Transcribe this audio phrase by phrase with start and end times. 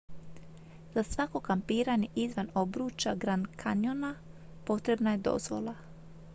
[0.95, 4.15] za svako kampiranje izvan obruča grand canyona
[4.65, 5.75] potrebna je dozvola